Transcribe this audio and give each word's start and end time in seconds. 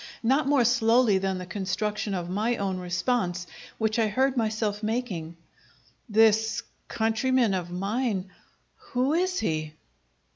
Not 0.23 0.47
more 0.47 0.65
slowly 0.65 1.19
than 1.19 1.37
the 1.37 1.45
construction 1.45 2.15
of 2.15 2.27
my 2.27 2.57
own 2.57 2.79
response, 2.79 3.45
which 3.77 3.99
I 3.99 4.07
heard 4.07 4.35
myself 4.35 4.81
making: 4.81 5.37
"This 6.09 6.63
countryman 6.87 7.53
of 7.53 7.69
mine 7.69 8.31
who 8.93 9.13
is 9.13 9.41
he?" 9.41 9.75